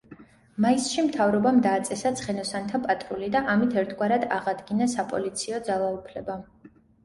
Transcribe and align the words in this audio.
მაისში 0.63 1.03
მთავრობამ 1.09 1.59
დააწესა 1.65 2.13
ცხენოსანთა 2.23 2.81
პატრული 2.87 3.31
და 3.37 3.43
ამით 3.55 3.79
ერთგვარად 3.85 4.27
არადგინა 4.41 4.91
საპოლიციო 4.99 5.65
ძალაუფლება. 5.73 6.43